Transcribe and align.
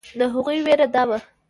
د 0.19 0.21
هغوی 0.33 0.57
وېره 0.65 0.87
دا 0.95 1.03
وه. 1.09 1.17